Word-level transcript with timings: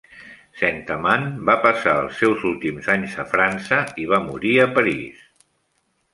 Saint-Amant 0.59 1.27
va 1.49 1.55
passar 1.65 1.93
els 2.05 2.15
seus 2.21 2.47
últims 2.53 2.89
anys 2.95 3.15
a 3.25 3.27
França; 3.35 3.81
i 4.05 4.09
va 4.15 4.23
morir 4.31 4.57
a 4.67 4.69
París. 4.81 5.23